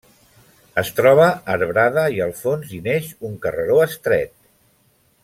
[0.81, 1.27] Es troba
[1.57, 4.35] arbrada i al fons hi neix un carreró estret.